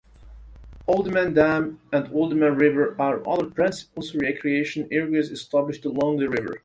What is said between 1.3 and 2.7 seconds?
Dam" and "Oldman